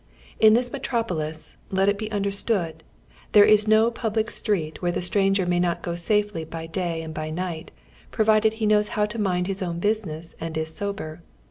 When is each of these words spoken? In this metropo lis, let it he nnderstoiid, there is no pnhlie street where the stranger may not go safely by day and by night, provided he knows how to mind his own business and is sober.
In 0.39 0.55
this 0.55 0.71
metropo 0.71 1.13
lis, 1.17 1.57
let 1.69 1.87
it 1.87 2.01
he 2.01 2.09
nnderstoiid, 2.09 2.77
there 3.33 3.45
is 3.45 3.67
no 3.67 3.91
pnhlie 3.91 4.31
street 4.31 4.81
where 4.81 4.91
the 4.91 4.99
stranger 4.99 5.45
may 5.45 5.59
not 5.59 5.83
go 5.83 5.93
safely 5.93 6.43
by 6.43 6.65
day 6.65 7.03
and 7.03 7.13
by 7.13 7.29
night, 7.29 7.69
provided 8.09 8.53
he 8.53 8.65
knows 8.65 8.87
how 8.97 9.05
to 9.05 9.21
mind 9.21 9.45
his 9.45 9.61
own 9.61 9.77
business 9.77 10.33
and 10.39 10.57
is 10.57 10.73
sober. 10.75 11.21